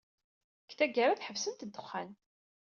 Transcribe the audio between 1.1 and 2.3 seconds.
tḥebsemt ddexxan.